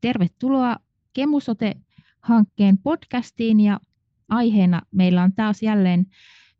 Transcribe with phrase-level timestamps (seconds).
[0.00, 0.76] tervetuloa
[1.12, 3.80] Kemusote-hankkeen podcastiin ja
[4.28, 6.06] aiheena meillä on taas jälleen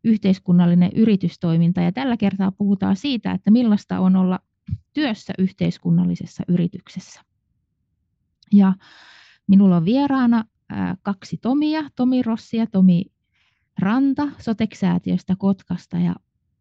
[0.03, 4.39] yhteiskunnallinen yritystoiminta ja tällä kertaa puhutaan siitä, että millaista on olla
[4.93, 7.21] työssä yhteiskunnallisessa yrityksessä.
[8.53, 8.73] Ja
[9.47, 10.43] minulla on vieraana
[11.01, 13.05] kaksi Tomia, Tomi Rossi ja Tomi
[13.79, 15.97] Ranta Soteksäätiöstä Kotkasta.
[15.97, 16.15] Ja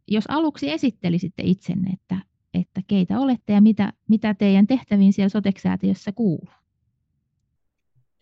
[0.08, 2.16] jos aluksi esittelisitte itsenne, että,
[2.54, 6.59] että keitä olette ja mitä, mitä teidän tehtäviin siellä Soteksäätiössä kuuluu?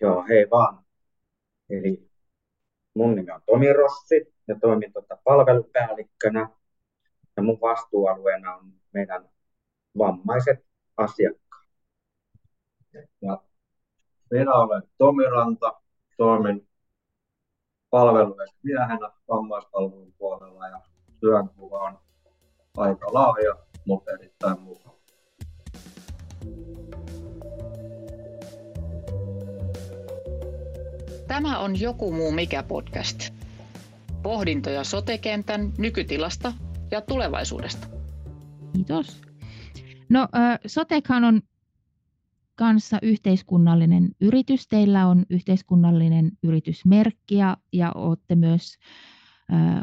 [0.00, 0.84] Joo, hei vaan.
[1.70, 2.11] Eli
[2.94, 6.48] mun nimi on Tomi Rossi ja toimin tuota palvelupäällikkönä.
[7.36, 9.29] Ja mun vastuualueena on meidän
[9.98, 10.66] vammaiset
[10.96, 11.68] asiakkaat.
[13.22, 13.42] Ja
[14.30, 15.80] minä olen Tomi Ranta,
[16.17, 16.68] toimin
[17.90, 20.80] palvelumiehenä vammaispalvelun puolella ja
[21.20, 21.98] työnkuva on
[22.76, 23.56] aika laaja,
[23.86, 24.87] mutta erittäin mukava.
[31.29, 33.31] Tämä on Joku muu mikä podcast.
[34.23, 36.53] Pohdintoja sotekentän nykytilasta
[36.91, 37.89] ja tulevaisuudesta.
[38.73, 39.23] Kiitos.
[40.09, 40.29] No,
[40.67, 41.41] Sotekhan on
[42.55, 44.69] kanssa yhteiskunnallinen yritys.
[44.69, 48.79] Teillä on yhteiskunnallinen yritysmerkki ja, ja olette myös,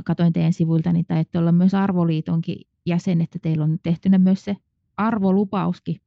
[0.05, 4.57] katoin teidän sivuilta, niin taidatte olla myös Arvoliitonkin jäsen, että teillä on tehtynä myös se
[4.97, 6.01] arvolupauskin.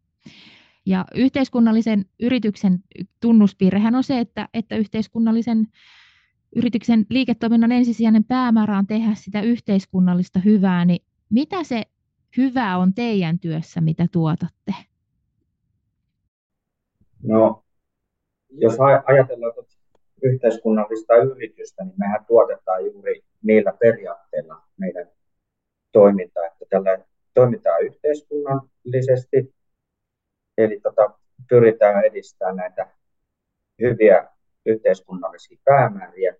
[0.88, 2.78] Ja yhteiskunnallisen yrityksen
[3.20, 5.66] tunnuspiirrehän on se, että, että yhteiskunnallisen
[6.56, 11.82] yrityksen liiketoiminnan ensisijainen päämäärä on tehdä sitä yhteiskunnallista hyvää, niin mitä se
[12.36, 14.74] hyvää on teidän työssä, mitä tuotatte?
[17.22, 17.64] No,
[18.50, 19.52] jos ajatellaan
[20.22, 25.06] yhteiskunnallista yritystä, niin mehän tuotetaan juuri niillä periaatteilla meidän
[25.92, 26.98] toimintaa, että tällä
[27.34, 29.54] toimitaan yhteiskunnallisesti,
[30.58, 31.10] eli tota,
[31.48, 32.90] pyritään edistämään näitä
[33.82, 34.28] hyviä
[34.66, 36.34] yhteiskunnallisia päämääriä,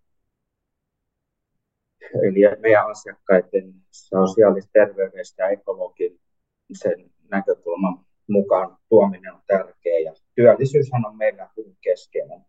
[2.23, 11.17] eli meidän asiakkaiden sosiaalista terveydestä ja ekologisen näkökulman mukaan tuominen on tärkeä ja työllisyyshän on
[11.17, 12.41] meillä hyvin keskeinen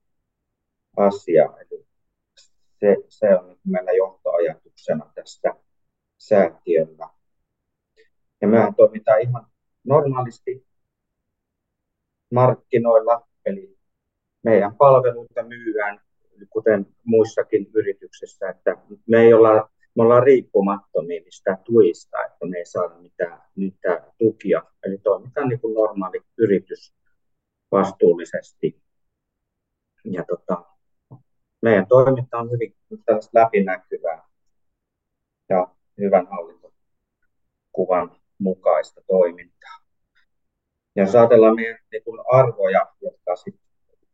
[0.97, 1.44] asia.
[1.44, 1.85] Eli
[2.79, 5.56] se, se on meillä johtoajatuksena tästä
[6.18, 7.09] säätiöllä.
[8.41, 9.47] Ja mehän toimitaan ihan
[9.84, 10.69] normaalisti
[12.31, 13.78] markkinoilla, eli
[14.44, 16.01] meidän palveluita myydään,
[16.50, 22.66] kuten muissakin yrityksissä, että me ei olla me ollaan riippumattomia mistä tuista, että me ei
[22.66, 24.63] saada mitään, mitään tukia.
[24.84, 26.94] Eli toimitaan niin kuin normaali yritys
[27.72, 28.81] vastuullisesti.
[30.03, 30.66] Ja tota,
[31.61, 32.75] meidän toiminta on hyvin
[33.34, 34.23] läpinäkyvää
[35.50, 35.67] ja
[35.97, 39.78] hyvän hallintokuvan mukaista toimintaa.
[40.99, 43.69] Ja jos ajatellaan meidän niin kuin arvoja, jotka sitten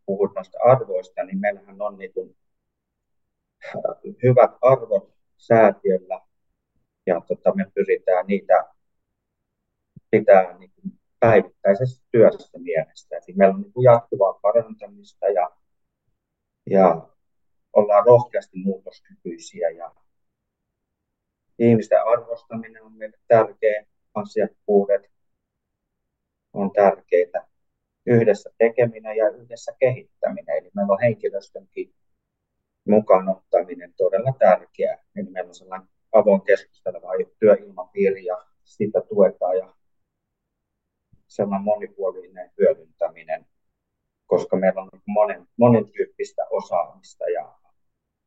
[0.05, 2.35] puhut noista arvoista, niin meillähän on niin kuin,
[4.23, 6.21] hyvät arvot säätiöllä
[7.05, 8.65] ja tota, me pyritään niitä
[10.11, 13.15] pitää niin kuin päivittäisessä työssä mielestä.
[13.15, 15.49] Eli meillä on niin kuin jatkuvaa parantamista ja,
[16.69, 17.09] ja
[17.73, 19.95] ollaan rohkeasti muutoskykyisiä ja
[21.59, 25.14] ihmisten arvostaminen on meille tärkeä, asiakkuudet
[26.55, 27.47] on tärkeitä,
[28.05, 30.57] yhdessä tekeminen ja yhdessä kehittäminen.
[30.57, 31.93] Eli meillä on henkilöstönkin
[32.87, 35.03] mukaan ottaminen todella tärkeää.
[35.15, 37.07] Eli meillä on sellainen avoin keskusteleva
[37.39, 39.73] työilmapiiri ja sitä tuetaan ja
[41.27, 43.45] sellainen monipuolinen hyödyntäminen,
[44.27, 47.53] koska meillä on monen, monen tyyppistä osaamista ja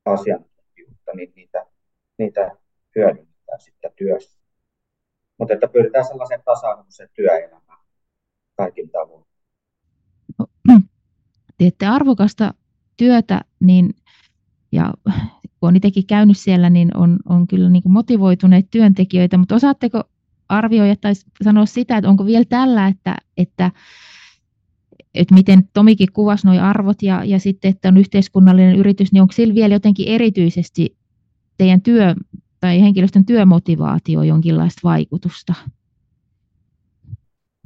[0.04, 1.66] asiantuntijuutta, niin niitä,
[2.18, 2.56] niitä
[2.96, 4.38] hyödynnetään sitten työssä.
[5.38, 7.78] Mutta että pyritään sellaiseen tasa-arvoiseen työelämään
[8.58, 9.24] kaikin tavoin.
[11.58, 12.54] Teette arvokasta
[12.96, 13.94] työtä, niin
[14.72, 14.94] ja
[15.60, 20.04] kun on itsekin käynyt siellä, niin on, on kyllä niin motivoituneet työntekijöitä, mutta osaatteko
[20.48, 21.12] arvioida tai
[21.44, 23.70] sanoa sitä, että onko vielä tällä, että, että,
[25.14, 29.32] että miten Tomikin kuvasi nuo arvot ja, ja sitten, että on yhteiskunnallinen yritys, niin onko
[29.32, 30.96] sillä vielä jotenkin erityisesti
[31.58, 32.14] teidän työ
[32.60, 35.54] tai henkilöstön työmotivaatio jonkinlaista vaikutusta?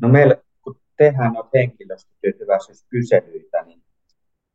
[0.00, 0.34] No meillä,
[0.96, 3.82] tehdään noita henkilöstötyytyväisyyskyselyitä, niin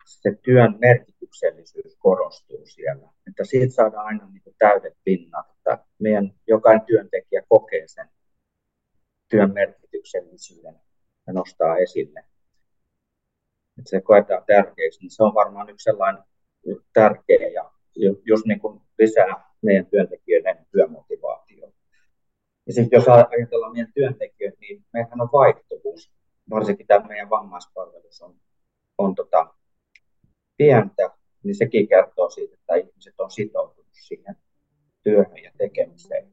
[0.06, 3.10] se työn merkityksellisyys korostuu siellä.
[3.28, 8.10] Että siitä saadaan aina niin kuin täydet pinnat, että meidän jokainen työntekijä kokee sen
[9.30, 10.75] työn merkityksellisyyden
[11.28, 12.19] ja nostaa esille.
[13.78, 16.24] Että se koetaan tärkeäksi, niin se on varmaan yksi sellainen
[16.94, 17.72] tärkeä ja
[18.25, 21.72] just niin kuin lisää meidän työntekijöiden työmotivaatio.
[22.68, 26.12] Ja sitten jos ajatellaan meidän työntekijöitä, niin meillähän on vaihtuvuus,
[26.50, 28.36] varsinkin tämä meidän vammaispalvelus on
[28.98, 29.54] on tota,
[30.58, 31.10] pientä,
[31.44, 34.36] niin sekin kertoo siitä, että ihmiset on sitoutunut siihen
[35.04, 36.28] työhön ja tekemiseen.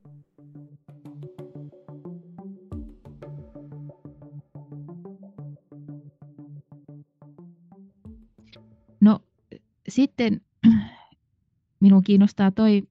[9.00, 9.20] No
[9.88, 10.40] sitten
[11.80, 12.82] minun kiinnostaa toi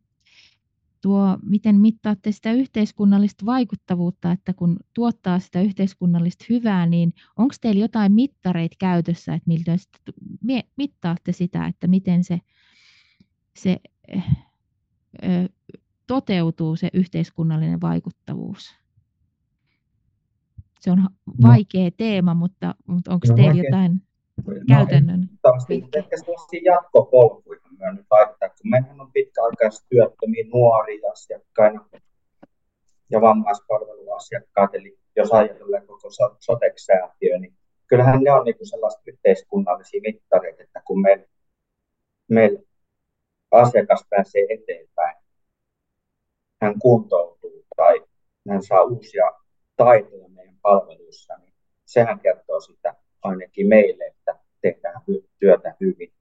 [1.03, 7.81] tuo, miten mittaatte sitä yhteiskunnallista vaikuttavuutta, että kun tuottaa sitä yhteiskunnallista hyvää, niin onko teillä
[7.81, 9.77] jotain mittareita käytössä, että miltä
[10.75, 12.39] mittaatte sitä, että miten se,
[13.55, 13.79] se
[15.23, 15.49] ö,
[16.07, 18.75] toteutuu se yhteiskunnallinen vaikuttavuus?
[20.79, 21.09] Se on no.
[21.41, 21.91] vaikea no.
[21.97, 24.01] teema, mutta, mutta onko no, teillä jotain
[24.37, 25.29] no, käytännön?
[25.93, 31.85] Ehkä sellaisia jatkopolkuja me nyt laittaa, kun meidän on pitkäaikaistyöttömiä nuoria asiakkaina
[33.09, 36.07] ja vammaispalveluasiakkaat, eli jos ajatellaan koko
[36.39, 37.53] soteksäätiö, niin
[37.87, 41.25] kyllähän ne on niin sellaisia yhteiskunnallisia mittareita, että kun meillä
[42.29, 42.57] meil
[43.51, 45.15] asiakas pääsee eteenpäin,
[46.61, 48.03] hän kuntoutuu tai
[48.49, 49.31] hän saa uusia
[49.75, 51.53] taitoja meidän palveluissa, niin
[51.85, 55.01] sehän kertoo sitä ainakin meille, että tehdään
[55.39, 56.13] työtä hyvin.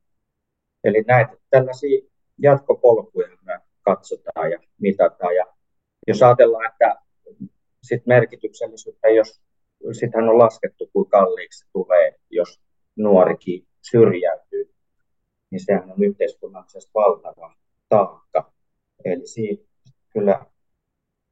[0.84, 2.02] Eli näitä tällaisia
[2.38, 5.36] jatkopolkuja me katsotaan ja mitataan.
[5.36, 5.46] Ja
[6.06, 6.96] jos ajatellaan, että
[7.82, 9.42] sit merkityksellisyyttä, jos
[9.92, 12.60] sitähän on laskettu, kuin kalliiksi tulee, jos
[12.96, 14.74] nuorikin syrjäytyy,
[15.50, 17.54] niin sehän on yhteiskunnallisesti valtava
[17.88, 18.52] taakka.
[19.04, 19.62] Eli siinä
[20.12, 20.46] kyllä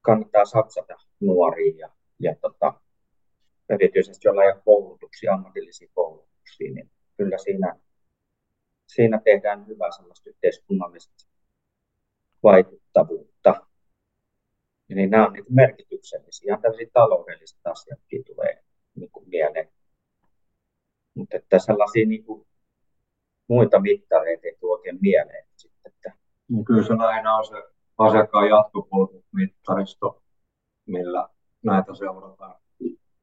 [0.02, 1.90] kannattaa satsata nuoriin ja,
[2.20, 2.80] ja tota,
[3.70, 7.76] erityisesti jollain koulutuksia, ammatillisia koulutuksia, niin kyllä siinä
[8.94, 11.28] siinä tehdään hyvää sellaista yhteiskunnallista
[12.42, 13.66] vaikuttavuutta.
[14.90, 16.46] Eli nämä on niin merkityksellisiä.
[16.46, 18.62] Ihan tällaisia taloudelliset asiatkin tulee
[18.94, 19.72] niin kuin mieleen.
[21.14, 22.46] Mutta että sellaisia niin kuin
[23.48, 25.46] muita mittareita ei tule oikein mieleen.
[25.56, 26.12] Sitten, että...
[26.48, 27.54] No kyllä se aina on se
[27.98, 30.22] asiakkaan jatkopolkumittaristo,
[30.86, 31.28] millä
[31.62, 32.60] näitä seurataan.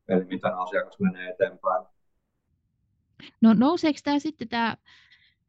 [0.09, 1.85] Eli miten asiakas menee eteenpäin.
[3.41, 4.77] No nouseeko tämä sitten tämä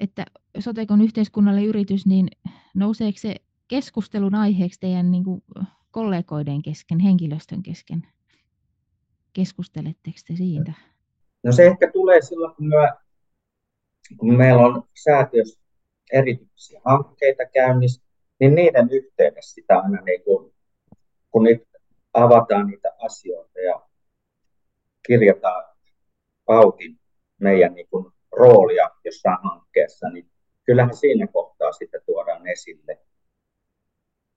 [0.00, 0.24] että
[0.58, 2.28] Sotekon yhteiskunnallinen yritys, niin
[2.74, 3.34] nouseeko se
[3.68, 5.42] keskustelun aiheeksi teidän niin kuin
[5.90, 8.06] kollegoiden kesken, henkilöstön kesken?
[9.32, 10.72] Keskusteletteko te siitä?
[11.44, 12.92] No se ehkä tulee silloin, kun, me,
[14.16, 15.60] kun meillä on säätiössä
[16.12, 18.02] erityisiä hankkeita käynnissä,
[18.40, 20.52] niin niiden yhteydessä sitä aina niin kun,
[21.30, 21.68] kun nyt
[22.14, 23.87] avataan niitä asioita ja
[25.08, 25.64] kirjataan
[26.46, 26.96] auki
[27.40, 30.30] meidän niin kuin roolia jossain hankkeessa, niin
[30.64, 32.98] kyllähän siinä kohtaa sitten tuodaan esille.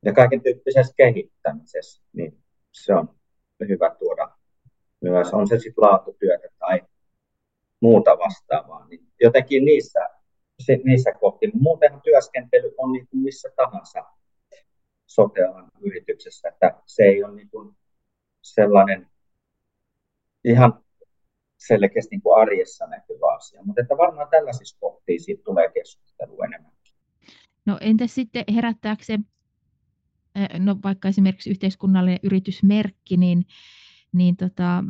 [0.06, 3.15] Ja kaiken tyyppisessä kehittämisessä, niin se on
[3.68, 4.31] hyvä tuoda
[5.01, 6.81] myös, on se sitten laatutyötä tai
[7.79, 10.09] muuta vastaavaa, niin jotenkin niissä,
[10.83, 11.51] niissä kohti.
[11.53, 14.03] Muutenhan työskentely on niin kuin missä tahansa
[15.06, 15.41] sote
[15.81, 17.75] yrityksessä, että se ei ole niin kuin
[18.41, 19.11] sellainen
[20.44, 20.84] ihan
[21.58, 23.64] selkeästi niin kuin arjessa näkyvä asia.
[23.64, 26.72] Mutta että varmaan tällaisissa kohtia siitä tulee keskustelua enemmän.
[27.66, 29.20] No entä sitten herättääkö se,
[30.60, 33.46] no vaikka esimerkiksi yhteiskunnallinen yritysmerkki, niin,
[34.14, 34.84] niin tota,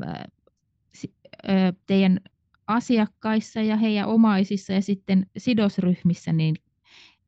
[1.88, 2.19] teidän
[2.68, 6.55] asiakkaissa ja heidän omaisissa ja sitten sidosryhmissä niin,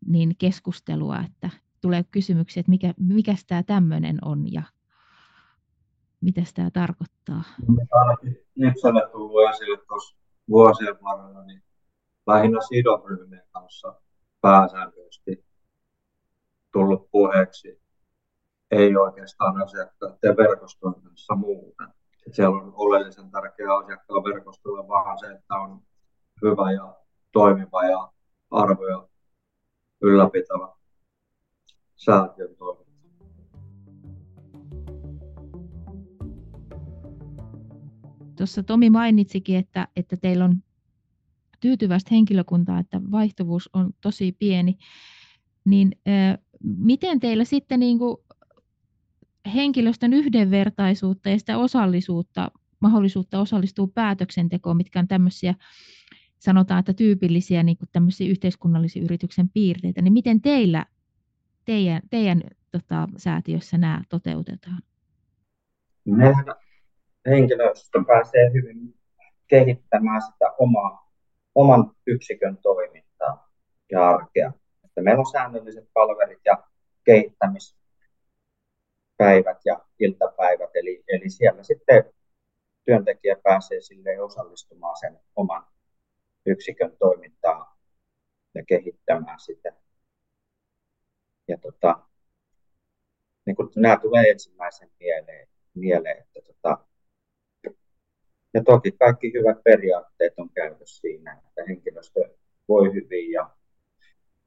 [0.08, 1.50] niin keskustelua, että
[1.82, 4.64] tulee kysymyksiä, että mikä, mikä tämä tämmöinen on ja
[6.24, 7.44] mitä tämä tarkoittaa?
[7.92, 10.16] Ainakin itselle tullut esille tuossa
[10.50, 11.64] vuosien varrella, niin
[12.28, 13.96] lähinnä sidosryhmien kanssa
[14.42, 15.46] pääsääntöisesti
[16.72, 17.82] tullut puheeksi.
[18.72, 21.88] Ei oikeastaan asiakkaiden verkostojen kanssa muuten.
[22.32, 25.82] Siellä on oleellisen tärkeä asiakkaan verkostolla vaan se, että on
[26.42, 26.96] hyvä ja
[27.32, 28.12] toimiva ja
[28.52, 29.08] arvoja
[30.02, 30.74] ylläpitävä
[31.96, 32.83] säätiön toiminta.
[38.44, 40.64] Tuossa Tomi mainitsikin, että, että teillä on
[41.60, 44.78] tyytyväistä henkilökuntaa, että vaihtuvuus on tosi pieni.
[45.66, 48.18] Niin äh, miten teillä sitten niin kuin
[49.54, 55.56] henkilöstön yhdenvertaisuutta ja sitä osallisuutta, mahdollisuutta osallistua päätöksentekoon, mitkä on tämmöisiä,
[56.40, 60.86] sanotaan, että tyypillisiä niin kuin tämmöisiä yhteiskunnallisia yrityksen piirteitä, niin miten teillä,
[61.66, 64.82] teidän, teidän tota, säätiössä nämä toteutetaan?
[66.06, 66.46] Mehän
[67.30, 68.96] henkilöstö pääsee hyvin
[69.48, 71.12] kehittämään sitä omaa,
[71.56, 73.52] oman yksikön toimintaa
[73.92, 74.52] ja arkea.
[74.86, 76.64] Että meillä on säännölliset palvelut ja
[77.06, 82.14] kehittämispäivät ja iltapäivät, eli, eli siellä sitten
[82.86, 85.68] työntekijä pääsee sille osallistumaan sen oman
[86.46, 87.78] yksikön toimintaa
[88.56, 89.74] ja kehittämään sitä.
[91.48, 92.00] Ja tota,
[93.46, 96.78] niin kun nämä tulee ensimmäisen mieleen, mieleen että tota,
[98.54, 102.30] ja toki kaikki hyvät periaatteet on käytössä siinä, että henkilöstö
[102.70, 103.50] voi hyvin ja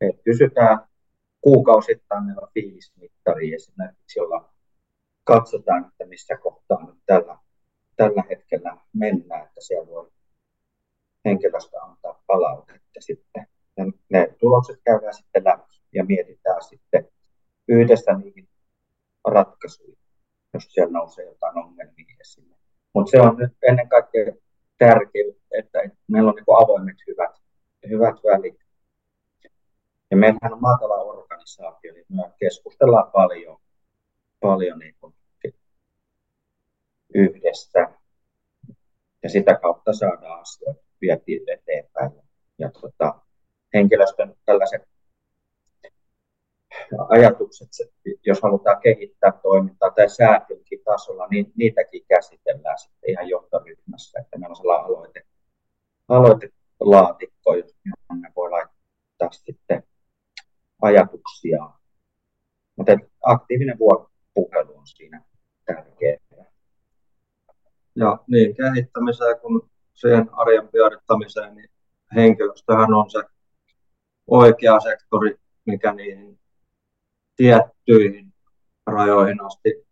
[0.00, 0.78] että kysytään
[1.40, 4.52] kuukausittain meillä on fiilismittari esimerkiksi, jolla
[5.24, 7.38] katsotaan, että missä kohtaa nyt tällä,
[7.96, 10.10] tällä hetkellä mennään, että siellä voi
[11.24, 13.46] henkilöstö antaa palautetta sitten.
[13.76, 17.08] Ja ne tulokset käydään sitten läpi ja mietitään sitten
[17.68, 18.48] yhdessä niihin
[19.24, 19.96] ratkaisuja,
[20.54, 22.56] jos siellä nousee jotain ongelmia esille.
[22.96, 24.32] Mutta se on nyt ennen kaikkea
[24.78, 27.30] tärkeää, että meillä on niin avoimet hyvät,
[27.88, 28.60] hyvät välit.
[30.10, 33.58] Ja meillähän on maatala organisaatio, niin me keskustellaan paljon,
[34.40, 35.14] paljon niin kuin
[37.14, 37.88] yhdessä.
[39.22, 42.10] Ja sitä kautta saadaan asioita vietiin eteenpäin.
[42.58, 43.14] Ja tota,
[43.74, 44.82] henkilöstön tällaiset
[47.08, 47.68] ajatukset,
[48.26, 54.52] jos halutaan kehittää toimintaa tai säätiönkin tasolla, niin niitäkin käsitellään sitten ihan johtoryhmässä, että meillä
[54.52, 55.22] on sellainen aloite,
[56.08, 59.82] aloitelaatikko, johon me voi laittaa sitten
[60.82, 61.70] ajatuksia.
[62.76, 62.92] Mutta
[63.24, 65.24] aktiivinen vuoropuhelu on siinä
[65.64, 66.18] tärkeää.
[67.96, 71.70] Ja niin kehittämiseen kuin siihen arjen pyörittämiseen, niin
[72.14, 73.22] henkilöstöhän on se
[74.26, 76.38] oikea sektori, mikä niihin
[77.36, 78.34] tiettyihin
[78.86, 79.85] rajoihin asti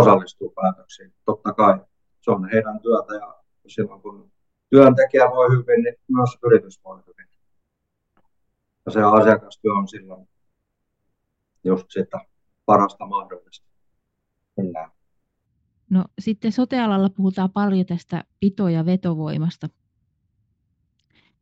[0.00, 1.14] osallistuu päätöksiin.
[1.24, 1.80] Totta kai
[2.20, 3.34] se on heidän työtä ja
[3.66, 4.30] silloin kun
[4.70, 7.26] työntekijä voi hyvin, niin myös yritys voi hyvin.
[8.86, 10.28] Ja se asiakastyö on silloin
[11.64, 12.20] just sitä
[12.66, 13.66] parasta mahdollista.
[14.56, 14.90] Kyllä.
[15.90, 19.68] No sitten sotealalla puhutaan paljon tästä pito- ja vetovoimasta.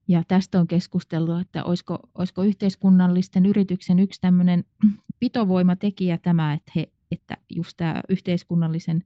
[0.09, 4.65] Ja tästä on keskusteltu, että olisiko, olisiko yhteiskunnallisten yrityksen yksi tämmöinen
[5.21, 9.05] pitovoimatekijä tämä, että, he, että just tämä yhteiskunnallisen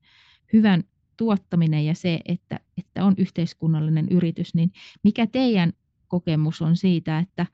[0.53, 0.85] hyvän
[1.17, 4.73] tuottaminen ja se, että, että on yhteiskunnallinen yritys, niin
[5.05, 5.73] mikä teidän
[6.09, 7.47] kokemus on siitä, että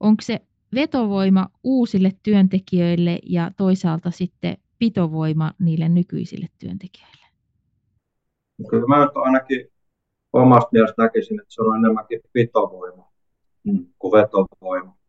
[0.00, 0.40] onko se
[0.74, 7.26] vetovoima uusille työntekijöille ja toisaalta sitten pitovoima niille nykyisille työntekijöille?
[8.70, 9.66] Kyllä mä nyt ainakin
[10.32, 13.12] omasta mielestä näkisin, että se on enemmänkin pitovoima
[13.64, 13.86] mm.
[13.98, 14.99] kuin vetovoima.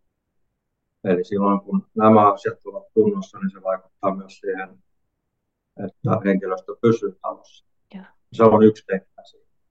[1.03, 4.84] Eli silloin kun nämä asiat ovat kunnossa, niin se vaikuttaa myös siihen,
[5.86, 7.65] että henkilöstö pysyy talossa.
[7.93, 8.05] Ja.
[8.34, 9.12] Se on yksi tekijä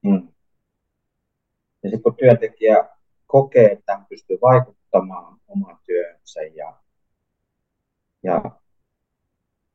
[0.02, 0.28] Mm.
[1.82, 2.88] Ja sitten kun työntekijä
[3.26, 6.76] kokee, että hän pystyy vaikuttamaan omaan työhönsä ja,
[8.22, 8.42] ja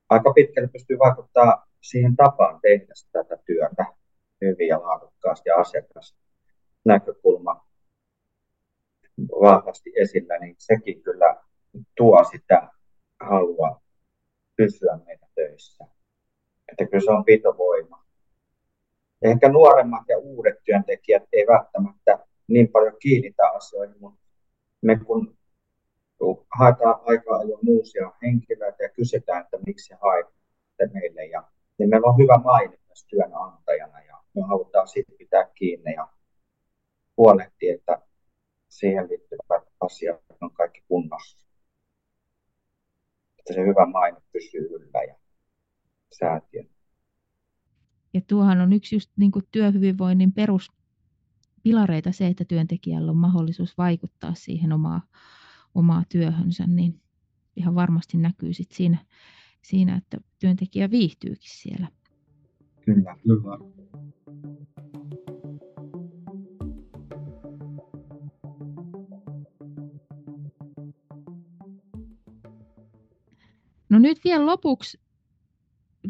[0.09, 3.85] aika pitkälle pystyy vaikuttamaan siihen tapaan tehdä tätä työtä
[4.41, 7.65] hyvin ja laadukkaasti ja asiakasnäkökulma
[9.41, 11.44] vahvasti esillä, niin sekin kyllä
[11.97, 12.69] tuo sitä
[13.19, 13.81] halua
[14.55, 15.85] pysyä meidän töissä.
[16.71, 18.05] Että kyllä se on pitovoima.
[19.21, 24.19] Ehkä nuoremmat ja uudet työntekijät ei välttämättä niin paljon kiinnitä asioihin, mutta
[24.81, 25.37] me kun
[26.59, 31.43] haetaan aika ajoin uusia henkilöitä ja kysytään, että miksi haette meille, ja,
[31.77, 36.07] niin meillä on hyvä maine myös työnantajana ja me halutaan siitä pitää kiinni ja
[37.17, 38.01] huolehtia, että
[38.69, 41.44] siihen liittyvät asiat on kaikki kunnossa.
[43.45, 45.15] Että se hyvä maine pysyy yllä ja
[46.19, 46.69] säätiön.
[48.13, 54.33] Ja tuohan on yksi just niin kuin työhyvinvoinnin peruspilareita se, että työntekijällä on mahdollisuus vaikuttaa
[54.33, 55.01] siihen omaa,
[55.75, 57.01] omaa työhönsä, niin
[57.55, 58.97] ihan varmasti näkyy sit siinä,
[59.61, 61.87] siinä, että työntekijä viihtyykin siellä.
[62.85, 63.57] Kyllä, kyllä.
[73.95, 74.99] No nyt vielä lopuksi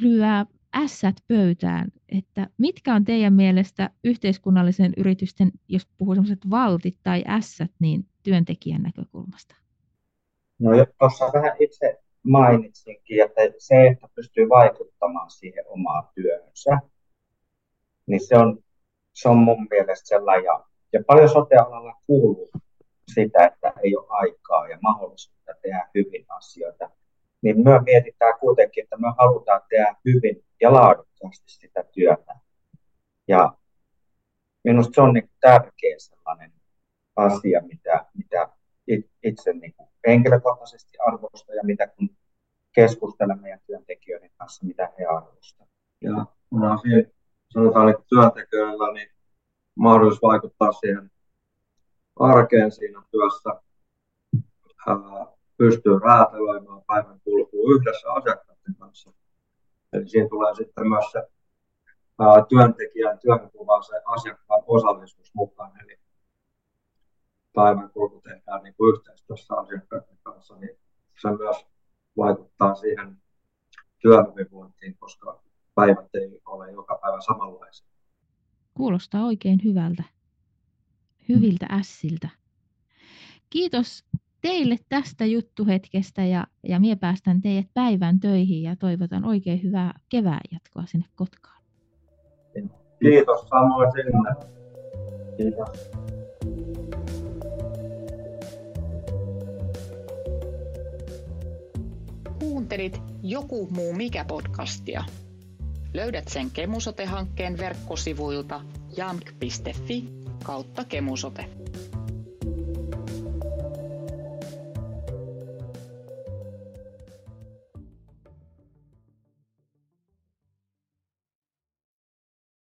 [0.01, 7.23] lyö ässät pöytään, että mitkä on teidän mielestä yhteiskunnallisen yritysten, jos puhuu sellaiset valtit tai
[7.27, 9.55] ässät, niin työntekijän näkökulmasta?
[10.59, 16.79] No tuossa vähän itse mainitsinkin, että se, että pystyy vaikuttamaan siihen omaan työhönsä,
[18.07, 18.63] niin se on,
[19.13, 20.63] se on mun mielestä sellainen, ja,
[20.93, 22.49] ja paljon sote-alalla kuuluu
[23.13, 26.89] sitä, että ei ole aikaa ja mahdollisuutta tehdä hyvin asioita
[27.45, 32.35] niin me mietitään kuitenkin, että me halutaan tehdä hyvin ja laadukkaasti sitä työtä.
[33.27, 33.53] Ja
[34.63, 36.51] minusta se on niin tärkeä sellainen
[37.15, 38.49] asia, mitä, mitä
[39.23, 42.09] itse niin kuin henkilökohtaisesti arvostan ja mitä kun
[42.73, 45.69] keskustelen meidän työntekijöiden kanssa, mitä he arvostavat.
[46.01, 47.03] Ja on asia,
[47.49, 49.09] sanotaan, että työntekijöillä niin
[49.75, 51.11] mahdollisuus vaikuttaa siihen
[52.19, 53.61] arkeen siinä työssä,
[55.57, 59.13] pystyy räätälöimään päivän kulkua yhdessä asiakkaiden kanssa.
[59.93, 61.27] Eli siinä tulee sitten myös se
[62.49, 65.71] työntekijän työnkuvaan se asiakkaan osallisuus mukaan.
[65.83, 65.99] Eli
[67.53, 70.77] päivän kulku tehdään niin kuin yhteistyössä asiakkaiden kanssa, niin
[71.21, 71.65] se myös
[72.17, 73.17] vaikuttaa siihen
[73.99, 75.41] työhyvinvointiin, koska
[75.75, 77.87] päivät ei ole joka päivä samanlaisia.
[78.73, 80.03] Kuulostaa oikein hyvältä.
[81.29, 82.29] Hyviltä ässiltä.
[83.49, 84.05] Kiitos
[84.45, 90.41] teille tästä juttuhetkestä ja, ja minä päästän teidät päivän töihin ja toivotan oikein hyvää kevään
[90.51, 91.63] jatkoa sinne Kotkaan.
[93.01, 94.53] Kiitos samoin sinne.
[95.37, 95.89] Kiitos.
[102.39, 105.03] Kuuntelit Joku muu mikä podcastia.
[105.93, 108.61] Löydät sen Kemusote-hankkeen verkkosivuilta
[108.97, 110.09] jamk.fi
[110.43, 111.54] kautta kemusote.